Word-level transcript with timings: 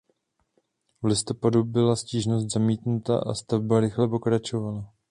V 1.01 1.05
listopadu 1.05 1.63
byla 1.63 1.95
stížnost 1.95 2.51
zamítnuta 2.53 3.19
a 3.19 3.33
stavba 3.33 3.79
rychle 3.79 4.07
pokračovala. 4.07 4.93